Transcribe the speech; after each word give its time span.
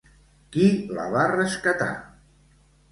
Qui 0.55 0.69
la 1.01 1.05
va 1.17 1.27
rescatar? 1.35 1.93